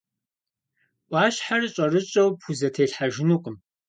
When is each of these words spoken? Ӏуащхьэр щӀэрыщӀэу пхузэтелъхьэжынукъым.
Ӏуащхьэр 1.09 1.63
щӀэрыщӀэу 1.73 2.29
пхузэтелъхьэжынукъым. 2.39 3.55